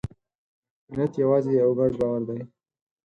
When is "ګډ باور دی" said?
1.79-2.39